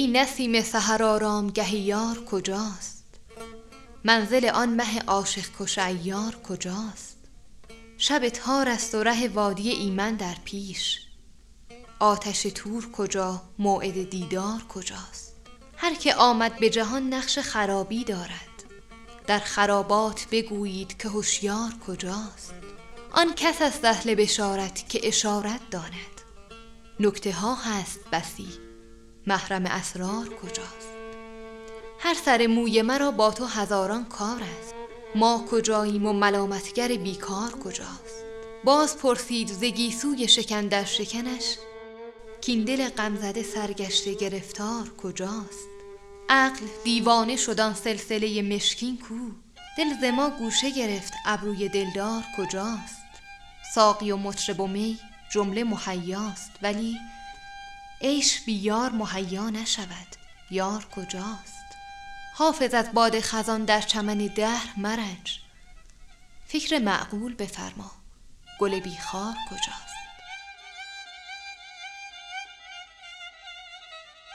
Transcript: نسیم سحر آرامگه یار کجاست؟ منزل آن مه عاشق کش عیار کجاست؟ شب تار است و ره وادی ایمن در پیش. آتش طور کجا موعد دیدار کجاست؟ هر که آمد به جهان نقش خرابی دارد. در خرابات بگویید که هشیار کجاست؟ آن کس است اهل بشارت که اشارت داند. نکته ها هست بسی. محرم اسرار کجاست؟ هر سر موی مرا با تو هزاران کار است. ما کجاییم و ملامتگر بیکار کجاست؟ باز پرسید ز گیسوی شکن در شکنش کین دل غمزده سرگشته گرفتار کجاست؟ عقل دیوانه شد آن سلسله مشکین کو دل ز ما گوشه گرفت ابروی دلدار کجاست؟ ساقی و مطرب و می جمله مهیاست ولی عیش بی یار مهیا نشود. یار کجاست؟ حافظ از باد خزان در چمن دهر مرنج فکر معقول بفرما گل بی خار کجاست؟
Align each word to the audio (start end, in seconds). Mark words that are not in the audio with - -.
نسیم 0.00 0.62
سحر 0.62 1.02
آرامگه 1.02 1.74
یار 1.74 2.24
کجاست؟ 2.24 3.04
منزل 4.04 4.50
آن 4.54 4.68
مه 4.68 4.98
عاشق 4.98 5.44
کش 5.58 5.78
عیار 5.78 6.36
کجاست؟ 6.42 7.18
شب 7.98 8.28
تار 8.28 8.68
است 8.68 8.94
و 8.94 9.02
ره 9.02 9.28
وادی 9.28 9.70
ایمن 9.70 10.16
در 10.16 10.34
پیش. 10.44 11.00
آتش 12.00 12.46
طور 12.46 12.90
کجا 12.92 13.42
موعد 13.58 14.10
دیدار 14.10 14.62
کجاست؟ 14.68 15.36
هر 15.76 15.94
که 15.94 16.14
آمد 16.14 16.58
به 16.58 16.70
جهان 16.70 17.14
نقش 17.14 17.38
خرابی 17.38 18.04
دارد. 18.04 18.64
در 19.26 19.38
خرابات 19.38 20.26
بگویید 20.30 20.98
که 20.98 21.08
هشیار 21.08 21.70
کجاست؟ 21.86 22.54
آن 23.10 23.34
کس 23.34 23.62
است 23.62 23.84
اهل 23.84 24.14
بشارت 24.14 24.88
که 24.88 25.08
اشارت 25.08 25.70
داند. 25.70 26.20
نکته 27.00 27.32
ها 27.32 27.54
هست 27.54 28.00
بسی. 28.12 28.71
محرم 29.26 29.66
اسرار 29.66 30.28
کجاست؟ 30.28 30.92
هر 31.98 32.14
سر 32.14 32.46
موی 32.46 32.82
مرا 32.82 33.10
با 33.10 33.30
تو 33.30 33.44
هزاران 33.44 34.04
کار 34.04 34.42
است. 34.60 34.74
ما 35.14 35.44
کجاییم 35.50 36.06
و 36.06 36.12
ملامتگر 36.12 36.88
بیکار 36.88 37.50
کجاست؟ 37.50 38.24
باز 38.64 38.98
پرسید 38.98 39.48
ز 39.48 39.64
گیسوی 39.64 40.28
شکن 40.28 40.66
در 40.66 40.84
شکنش 40.84 41.56
کین 42.40 42.64
دل 42.64 42.88
غمزده 42.88 43.42
سرگشته 43.42 44.14
گرفتار 44.14 44.88
کجاست؟ 45.02 45.68
عقل 46.28 46.66
دیوانه 46.84 47.36
شد 47.36 47.60
آن 47.60 47.74
سلسله 47.74 48.42
مشکین 48.42 48.98
کو 48.98 49.14
دل 49.78 50.00
ز 50.00 50.04
ما 50.04 50.30
گوشه 50.30 50.70
گرفت 50.70 51.12
ابروی 51.26 51.68
دلدار 51.68 52.22
کجاست؟ 52.36 53.02
ساقی 53.74 54.10
و 54.10 54.16
مطرب 54.16 54.60
و 54.60 54.66
می 54.66 54.98
جمله 55.32 55.64
مهیاست 55.64 56.50
ولی 56.62 56.96
عیش 58.02 58.40
بی 58.40 58.52
یار 58.52 58.90
مهیا 58.90 59.50
نشود. 59.50 60.16
یار 60.50 60.84
کجاست؟ 60.96 61.62
حافظ 62.34 62.74
از 62.74 62.92
باد 62.92 63.20
خزان 63.20 63.64
در 63.64 63.80
چمن 63.80 64.18
دهر 64.18 64.68
مرنج 64.76 65.40
فکر 66.46 66.78
معقول 66.78 67.34
بفرما 67.34 67.90
گل 68.58 68.80
بی 68.80 68.96
خار 68.96 69.34
کجاست؟ 69.50 69.91